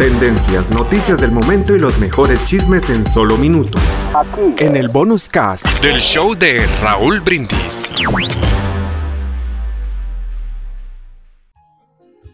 [0.00, 3.82] Tendencias, noticias del momento y los mejores chismes en solo minutos.
[4.14, 4.64] Aquí.
[4.64, 7.92] En el bonus cast del show de Raúl Brindis.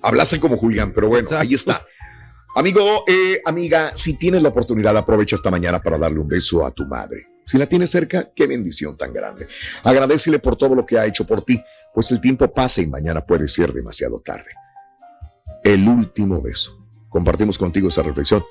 [0.01, 1.85] Hablasen como Julián, pero bueno, ahí está.
[2.55, 6.71] Amigo, eh, amiga, si tienes la oportunidad, aprovecha esta mañana para darle un beso a
[6.71, 7.27] tu madre.
[7.45, 9.49] Si la tienes cerca, qué bendición tan grande.
[9.83, 11.61] Agradecele por todo lo que ha hecho por ti,
[11.93, 14.53] pues el tiempo pasa y mañana puede ser demasiado tarde.
[15.65, 16.86] El último beso
[17.17, 18.45] compartimos contigo esa reflexión.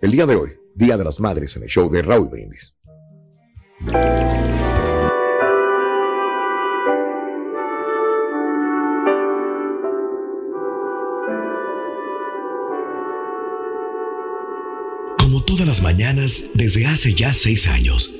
[0.00, 2.74] El día de hoy, Día de las Madres en el show de Raúl Brindis.
[15.18, 18.10] Como todas las mañanas, desde hace ya seis años,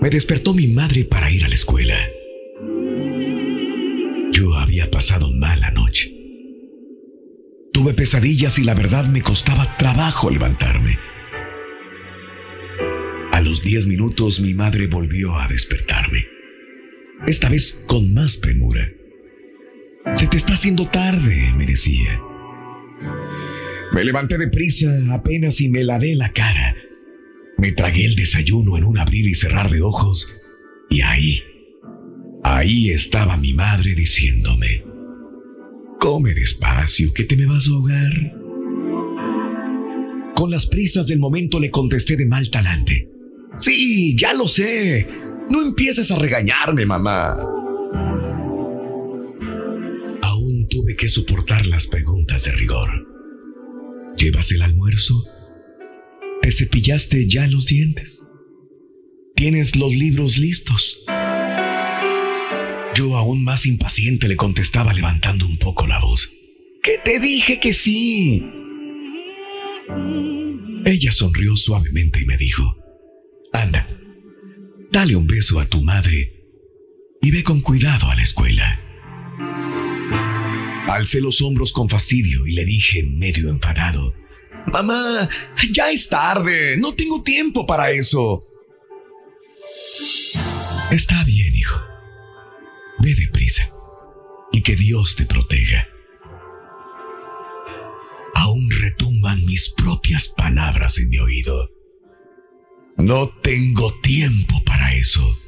[0.00, 1.94] me despertó mi madre para ir a la escuela.
[4.32, 5.63] Yo había pasado noche.
[7.84, 10.98] Tuve pesadillas y la verdad me costaba trabajo levantarme.
[13.30, 16.26] A los diez minutos mi madre volvió a despertarme.
[17.26, 18.88] Esta vez con más premura.
[20.14, 22.18] Se te está haciendo tarde, me decía.
[23.92, 26.74] Me levanté deprisa apenas y me lavé la cara.
[27.58, 30.26] Me tragué el desayuno en un abrir y cerrar de ojos
[30.88, 31.42] y ahí,
[32.44, 34.83] ahí estaba mi madre diciéndome,
[36.04, 38.12] Come despacio, que te me vas a ahogar.
[40.36, 43.08] Con las prisas del momento le contesté de mal talante.
[43.56, 45.08] Sí, ya lo sé.
[45.48, 47.30] No empieces a regañarme, mamá.
[50.20, 52.90] Aún tuve que soportar las preguntas de rigor.
[54.18, 55.24] ¿Llevas el almuerzo?
[56.42, 58.22] ¿Te cepillaste ya los dientes?
[59.34, 61.06] ¿Tienes los libros listos?
[62.94, 66.32] Yo aún más impaciente le contestaba levantando un poco la voz.
[66.82, 68.44] ¿Qué te dije que sí?
[70.84, 72.76] Ella sonrió suavemente y me dijo,
[73.52, 73.88] anda,
[74.92, 76.32] dale un beso a tu madre
[77.20, 78.80] y ve con cuidado a la escuela.
[80.88, 84.14] Alcé los hombros con fastidio y le dije medio enfadado,
[84.72, 85.28] Mamá,
[85.72, 88.44] ya es tarde, no tengo tiempo para eso.
[90.90, 91.33] Está bien.
[93.04, 93.68] Ve deprisa
[94.50, 95.86] y que Dios te proteja.
[98.34, 101.70] Aún retumban mis propias palabras en mi oído.
[102.96, 105.38] No tengo tiempo para eso.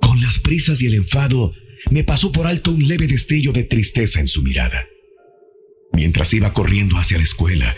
[0.00, 1.54] Con las prisas y el enfado,
[1.92, 4.88] me pasó por alto un leve destello de tristeza en su mirada.
[5.92, 7.76] Mientras iba corriendo hacia la escuela,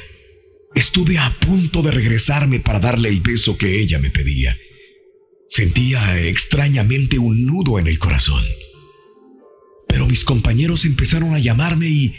[0.75, 4.57] estuve a punto de regresarme para darle el beso que ella me pedía.
[5.49, 8.43] Sentía extrañamente un nudo en el corazón.
[9.89, 12.15] Pero mis compañeros empezaron a llamarme y,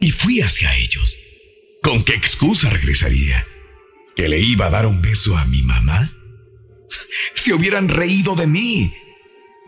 [0.00, 1.16] y fui hacia ellos.
[1.82, 3.46] ¿Con qué excusa regresaría?
[4.16, 6.16] ¿Que le iba a dar un beso a mi mamá?
[7.34, 8.92] Se hubieran reído de mí.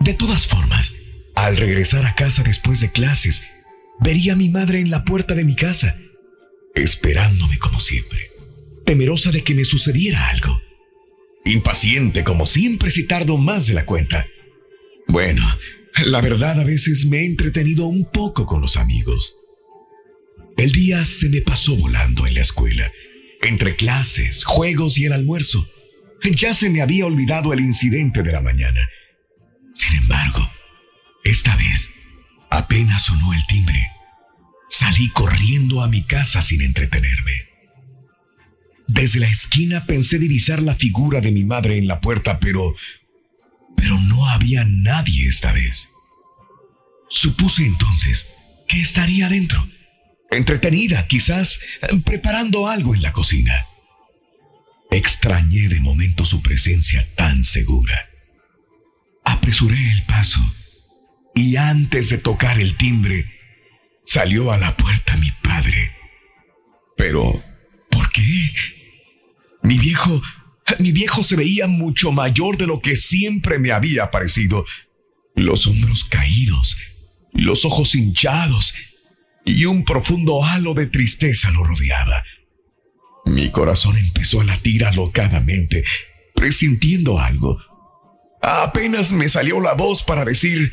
[0.00, 0.94] De todas formas,
[1.34, 3.42] al regresar a casa después de clases,
[4.00, 5.96] vería a mi madre en la puerta de mi casa,
[6.74, 8.30] esperándome como siempre,
[8.84, 10.60] temerosa de que me sucediera algo.
[11.44, 14.26] Impaciente como siempre si tardo más de la cuenta.
[15.08, 15.46] Bueno,
[16.04, 19.36] la verdad a veces me he entretenido un poco con los amigos.
[20.56, 22.90] El día se me pasó volando en la escuela,
[23.42, 25.68] entre clases, juegos y el almuerzo.
[26.22, 28.88] Ya se me había olvidado el incidente de la mañana.
[29.74, 30.50] Sin embargo,
[31.24, 31.90] esta vez
[32.50, 33.86] apenas sonó el timbre.
[34.70, 37.53] Salí corriendo a mi casa sin entretenerme.
[38.86, 42.74] Desde la esquina pensé divisar la figura de mi madre en la puerta, pero...
[43.76, 45.88] pero no había nadie esta vez.
[47.08, 48.26] Supuse entonces
[48.68, 49.66] que estaría adentro,
[50.30, 51.60] entretenida, quizás
[52.04, 53.64] preparando algo en la cocina.
[54.90, 57.98] Extrañé de momento su presencia tan segura.
[59.24, 60.40] Apresuré el paso
[61.34, 63.30] y antes de tocar el timbre,
[64.04, 65.96] salió a la puerta mi padre.
[66.96, 67.42] Pero,
[67.90, 68.22] ¿por qué?
[69.64, 70.22] Mi viejo,
[70.78, 74.64] mi viejo se veía mucho mayor de lo que siempre me había parecido.
[75.34, 76.76] Los hombros caídos,
[77.32, 78.74] los ojos hinchados
[79.44, 82.22] y un profundo halo de tristeza lo rodeaba.
[83.26, 85.82] Mi corazón empezó a latir alocadamente,
[86.36, 87.58] presintiendo algo.
[88.40, 90.70] Apenas me salió la voz para decir,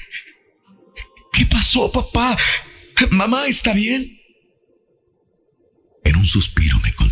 [1.31, 2.37] ¿Qué pasó, papá?
[3.09, 4.19] ¿Mamá está bien?
[6.03, 7.10] En un suspiro me contestó,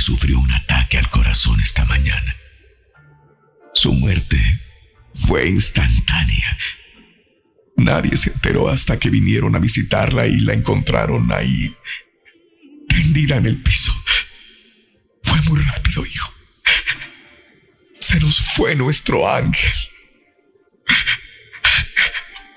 [0.00, 2.36] sufrió un ataque al corazón esta mañana.
[3.74, 4.38] Su muerte
[5.14, 6.58] fue instantánea.
[7.76, 11.74] Nadie se enteró hasta que vinieron a visitarla y la encontraron ahí,
[12.88, 13.92] tendida en el piso.
[15.22, 16.32] Fue muy rápido, hijo.
[17.98, 19.72] Se nos fue nuestro ángel.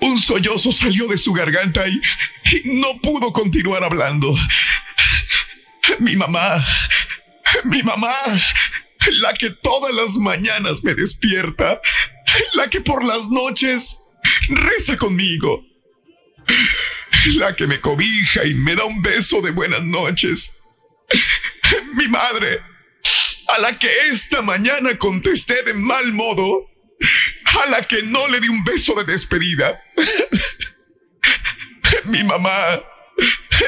[0.00, 2.00] Un sollozo salió de su garganta y,
[2.64, 4.34] no pudo continuar hablando.
[5.98, 6.64] Mi mamá,
[7.64, 8.16] mi mamá,
[9.20, 11.80] la que todas las mañanas me despierta,
[12.54, 13.96] la que por las noches
[14.48, 15.64] reza conmigo,
[17.36, 20.52] la que me cobija y me da un beso de buenas noches,
[21.94, 22.62] mi madre,
[23.54, 26.70] a la que esta mañana contesté de mal modo,
[27.64, 29.82] a la que no le di un beso de despedida.
[32.04, 32.82] Mi mamá,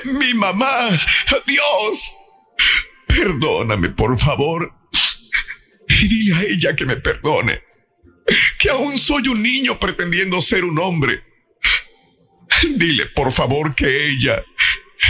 [0.04, 0.88] mi mamá,
[1.46, 2.12] Dios,
[3.14, 4.72] perdóname por favor.
[5.88, 7.62] Y dile a ella que me perdone,
[8.58, 11.22] que aún soy un niño pretendiendo ser un hombre.
[12.76, 14.42] Dile por favor que ella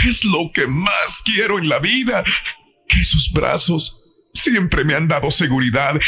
[0.07, 2.23] es lo que más quiero en la vida,
[2.87, 5.99] que sus brazos siempre me han dado seguridad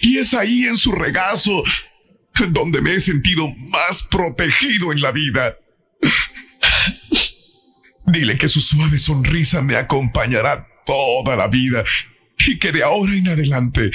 [0.00, 1.62] y es ahí en su regazo
[2.48, 5.56] donde me he sentido más protegido en la vida.
[8.06, 11.84] Dile que su suave sonrisa me acompañará toda la vida
[12.46, 13.90] y que de ahora en adelante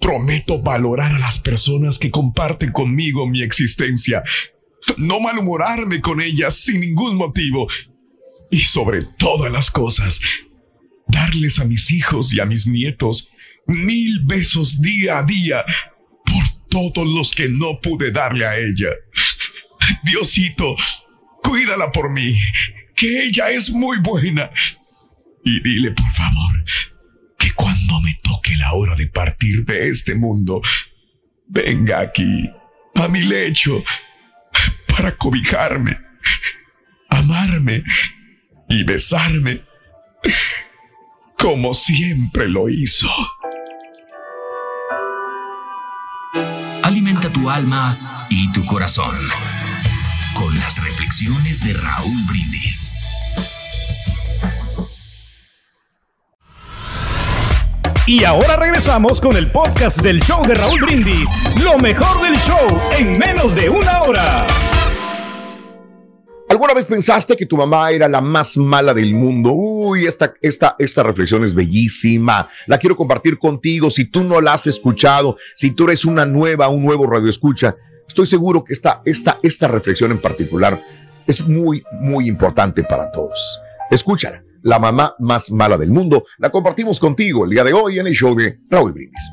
[0.00, 4.22] prometo valorar a las personas que comparten conmigo mi existencia,
[4.96, 7.68] no malhumorarme con ellas sin ningún motivo
[8.50, 10.20] y sobre todas las cosas,
[11.06, 13.28] darles a mis hijos y a mis nietos
[13.66, 15.64] mil besos día a día
[16.68, 18.88] todos los que no pude darle a ella.
[20.04, 20.74] Diosito,
[21.42, 22.34] cuídala por mí,
[22.96, 24.50] que ella es muy buena.
[25.44, 26.64] Y dile, por favor,
[27.38, 30.62] que cuando me toque la hora de partir de este mundo,
[31.48, 32.50] venga aquí,
[32.94, 33.82] a mi lecho,
[34.88, 35.98] para cobijarme,
[37.10, 37.82] amarme
[38.68, 39.60] y besarme,
[41.38, 43.08] como siempre lo hizo.
[46.84, 49.16] Alimenta tu alma y tu corazón
[50.34, 52.51] con las reflexiones de Raúl Brindis.
[58.04, 61.30] Y ahora regresamos con el podcast del show de Raúl Brindis,
[61.62, 64.44] lo mejor del show en menos de una hora.
[66.48, 69.52] ¿Alguna vez pensaste que tu mamá era la más mala del mundo?
[69.52, 72.50] Uy, esta, esta, esta reflexión es bellísima.
[72.66, 73.88] La quiero compartir contigo.
[73.88, 77.76] Si tú no la has escuchado, si tú eres una nueva, un nuevo radio escucha,
[78.08, 80.82] estoy seguro que esta, esta, esta reflexión en particular
[81.24, 83.60] es muy, muy importante para todos.
[83.92, 84.42] Escúchala.
[84.62, 86.24] La mamá más mala del mundo.
[86.38, 89.30] La compartimos contigo el día de hoy en el show de Raúl Brindis.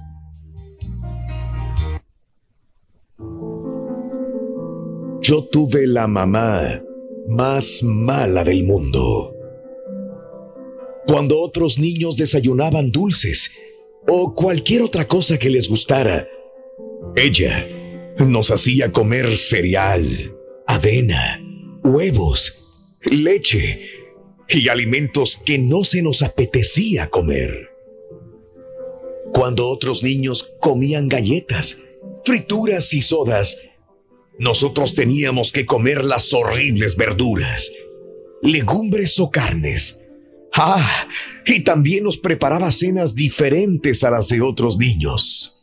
[5.22, 6.82] Yo tuve la mamá
[7.36, 9.36] más mala del mundo.
[11.08, 13.52] Cuando otros niños desayunaban dulces
[14.08, 16.26] o cualquier otra cosa que les gustara,
[17.16, 17.68] ella
[18.18, 20.06] nos hacía comer cereal,
[20.68, 21.42] avena,
[21.84, 23.99] huevos, leche
[24.50, 27.70] y alimentos que no se nos apetecía comer.
[29.34, 31.78] Cuando otros niños comían galletas,
[32.24, 33.58] frituras y sodas,
[34.40, 37.72] nosotros teníamos que comer las horribles verduras,
[38.42, 40.00] legumbres o carnes.
[40.54, 41.08] Ah,
[41.46, 45.60] y también nos preparaba cenas diferentes a las de otros niños.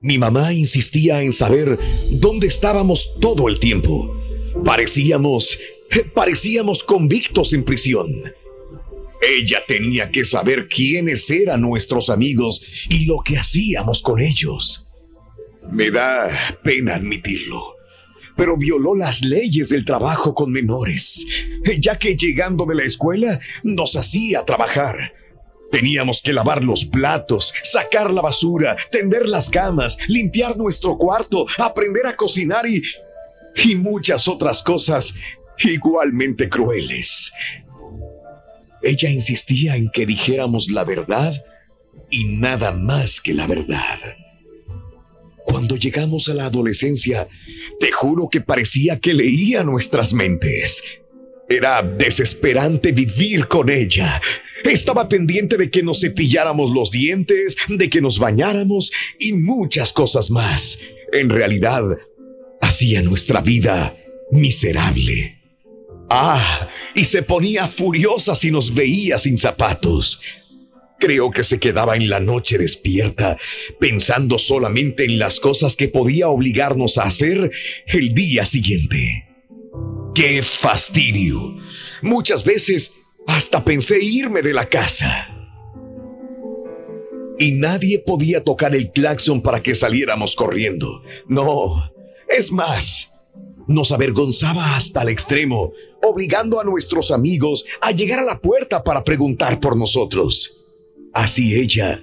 [0.00, 1.78] Mi mamá insistía en saber
[2.10, 4.14] dónde estábamos todo el tiempo.
[4.64, 5.58] Parecíamos,
[6.04, 8.06] parecíamos convictos en prisión.
[9.20, 14.88] Ella tenía que saber quiénes eran nuestros amigos y lo que hacíamos con ellos.
[15.70, 16.28] Me da
[16.62, 17.76] pena admitirlo,
[18.36, 21.26] pero violó las leyes del trabajo con menores,
[21.78, 25.14] ya que llegando de la escuela nos hacía trabajar.
[25.72, 32.06] Teníamos que lavar los platos, sacar la basura, tender las camas, limpiar nuestro cuarto, aprender
[32.06, 32.82] a cocinar y,
[33.64, 35.14] y muchas otras cosas
[35.64, 37.32] igualmente crueles.
[38.82, 41.34] Ella insistía en que dijéramos la verdad
[42.10, 43.98] y nada más que la verdad.
[45.44, 47.26] Cuando llegamos a la adolescencia,
[47.78, 50.82] te juro que parecía que leía nuestras mentes.
[51.48, 54.20] Era desesperante vivir con ella.
[54.64, 60.30] Estaba pendiente de que nos cepilláramos los dientes, de que nos bañáramos y muchas cosas
[60.30, 60.80] más.
[61.12, 61.84] En realidad,
[62.60, 63.96] hacía nuestra vida
[64.32, 65.35] miserable.
[66.08, 70.20] Ah, y se ponía furiosa si nos veía sin zapatos.
[70.98, 73.36] Creo que se quedaba en la noche despierta,
[73.78, 77.50] pensando solamente en las cosas que podía obligarnos a hacer
[77.86, 79.28] el día siguiente.
[80.14, 81.58] ¡Qué fastidio!
[82.00, 82.92] Muchas veces
[83.26, 85.28] hasta pensé irme de la casa.
[87.38, 91.02] Y nadie podía tocar el claxon para que saliéramos corriendo.
[91.28, 91.92] No,
[92.28, 93.15] es más,
[93.66, 99.04] nos avergonzaba hasta el extremo, obligando a nuestros amigos a llegar a la puerta para
[99.04, 100.64] preguntar por nosotros.
[101.12, 102.02] Así ella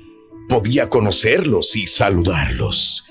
[0.49, 3.05] podía conocerlos y saludarlos.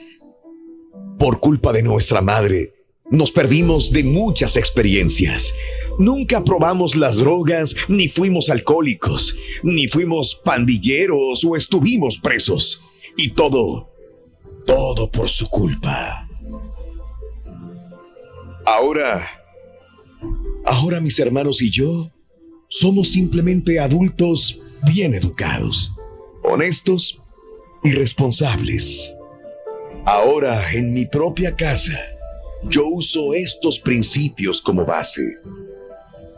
[1.18, 2.74] Por culpa de nuestra madre,
[3.10, 5.54] nos perdimos de muchas experiencias.
[5.98, 12.82] Nunca probamos las drogas, ni fuimos alcohólicos, ni fuimos pandilleros o estuvimos presos.
[13.16, 13.90] Y todo,
[14.66, 16.26] todo por su culpa.
[18.66, 19.28] Ahora,
[20.64, 22.12] ahora mis hermanos y yo
[22.68, 25.92] somos simplemente adultos bien educados,
[26.42, 27.20] honestos
[27.82, 29.12] y responsables.
[30.04, 31.98] Ahora, en mi propia casa,
[32.68, 35.22] yo uso estos principios como base.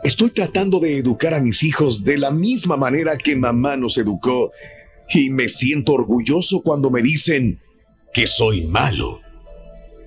[0.03, 4.51] Estoy tratando de educar a mis hijos de la misma manera que mamá nos educó
[5.11, 7.61] y me siento orgulloso cuando me dicen
[8.13, 9.21] que soy malo,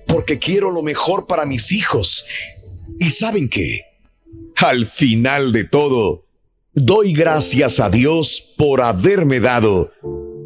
[0.08, 2.24] porque quiero lo mejor para mis hijos.
[2.98, 3.82] ¿Y saben qué?
[4.56, 6.24] Al final de todo,
[6.80, 9.90] Doy gracias a Dios por haberme dado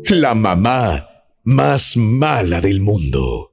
[0.04, 1.08] la mamá
[1.44, 3.52] más mala del mundo.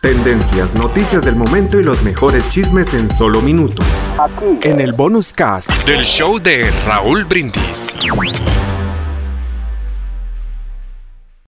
[0.00, 3.84] Tendencias, noticias del momento y los mejores chismes en solo minutos.
[4.16, 4.68] Aquí.
[4.68, 7.98] En el bonus cast del show de Raúl Brindis.